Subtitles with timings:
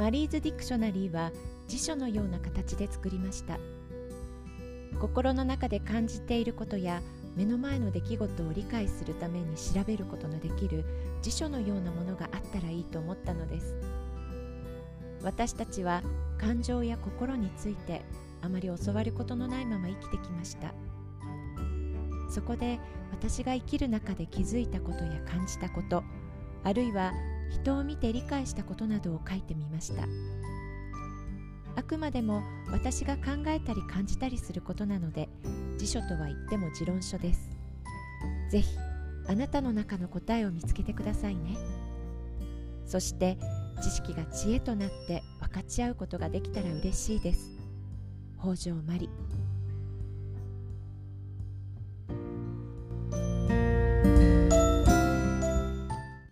[0.00, 1.30] Marie's Dictionary は
[1.68, 3.58] 辞書のような形で作りました。
[4.98, 7.02] 心の中で感じていることや
[7.36, 10.86] 目の前の出来事を理解するために調べることのできる
[11.20, 13.76] 辞書のようなものがあったらいいと思ったのです。
[15.22, 16.02] 私たちは
[16.38, 18.00] 感情や心について
[18.40, 20.72] あまり教わることのないまま生きてきました。
[22.30, 22.80] そこで
[23.10, 26.02] 私が生きる中で気づいたことや感じたこと
[26.64, 27.12] あるいは
[27.50, 30.04] 人を見て理解したことなどを書いてみました。
[31.76, 35.28] あくまでも私が考えたり感じたりすることなので
[35.78, 37.50] 辞書とは言っても持論書です。
[38.50, 38.76] ぜひ
[39.28, 41.56] あなたの中の答えを見つけてくださいね。
[42.84, 43.38] そして
[43.80, 47.50] 知識が知恵となって分かち合うことができたら嬉しいです。
[48.40, 49.08] 北条マリ